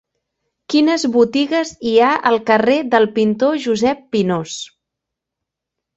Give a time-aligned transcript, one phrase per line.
[0.73, 4.57] Quines botigues hi ha al carrer del Pintor Josep Pinós?